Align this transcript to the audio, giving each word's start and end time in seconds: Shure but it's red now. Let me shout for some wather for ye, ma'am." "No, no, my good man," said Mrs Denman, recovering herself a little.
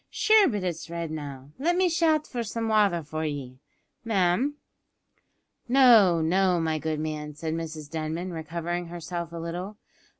Shure 0.09 0.47
but 0.47 0.63
it's 0.63 0.89
red 0.89 1.11
now. 1.11 1.51
Let 1.59 1.75
me 1.75 1.87
shout 1.87 2.25
for 2.25 2.41
some 2.41 2.69
wather 2.69 3.03
for 3.03 3.23
ye, 3.23 3.59
ma'am." 4.03 4.55
"No, 5.67 6.21
no, 6.21 6.59
my 6.59 6.79
good 6.79 6.99
man," 6.99 7.35
said 7.35 7.53
Mrs 7.53 7.87
Denman, 7.87 8.33
recovering 8.33 8.87
herself 8.87 9.31
a 9.31 9.37
little. 9.37 9.77